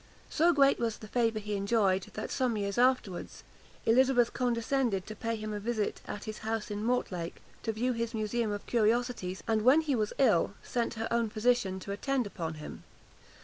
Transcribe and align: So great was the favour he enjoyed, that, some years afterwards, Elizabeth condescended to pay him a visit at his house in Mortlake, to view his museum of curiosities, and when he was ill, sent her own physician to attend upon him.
So 0.31 0.51
great 0.51 0.79
was 0.79 0.97
the 0.97 1.07
favour 1.07 1.37
he 1.37 1.55
enjoyed, 1.55 2.07
that, 2.15 2.31
some 2.31 2.57
years 2.57 2.79
afterwards, 2.79 3.43
Elizabeth 3.85 4.33
condescended 4.33 5.05
to 5.05 5.15
pay 5.15 5.35
him 5.35 5.53
a 5.53 5.59
visit 5.59 6.01
at 6.07 6.23
his 6.23 6.39
house 6.39 6.71
in 6.71 6.83
Mortlake, 6.83 7.39
to 7.61 7.71
view 7.71 7.93
his 7.93 8.15
museum 8.15 8.49
of 8.51 8.65
curiosities, 8.65 9.43
and 9.47 9.61
when 9.61 9.81
he 9.81 9.93
was 9.95 10.11
ill, 10.17 10.55
sent 10.63 10.95
her 10.95 11.07
own 11.11 11.29
physician 11.29 11.79
to 11.81 11.91
attend 11.91 12.25
upon 12.25 12.55
him. 12.55 12.83